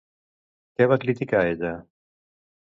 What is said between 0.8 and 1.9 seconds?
va criticar ella?